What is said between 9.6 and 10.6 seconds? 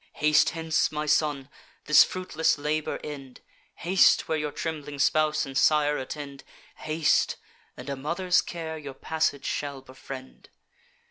befriend.